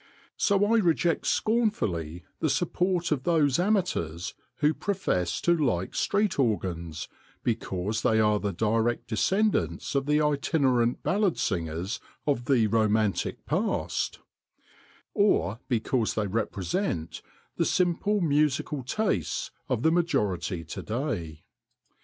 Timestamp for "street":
5.93-6.39, 20.65-20.81